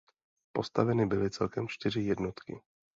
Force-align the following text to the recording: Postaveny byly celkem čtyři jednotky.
Postaveny 0.51 1.05
byly 1.05 1.29
celkem 1.29 1.67
čtyři 1.67 2.01
jednotky. 2.01 2.61